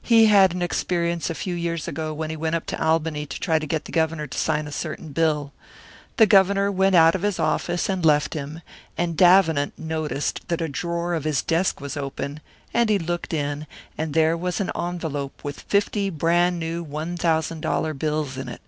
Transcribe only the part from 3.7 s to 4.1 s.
the